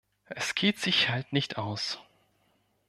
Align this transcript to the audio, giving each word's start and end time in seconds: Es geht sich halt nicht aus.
Es 0.29 0.55
geht 0.55 0.79
sich 0.79 1.09
halt 1.09 1.31
nicht 1.31 1.59
aus. 1.59 2.01